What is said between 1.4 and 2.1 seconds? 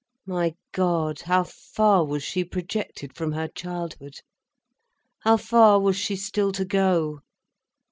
far